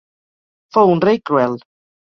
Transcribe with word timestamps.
Fou 0.77 0.95
un 0.95 1.05
rei 1.05 1.23
cruel. 1.31 1.57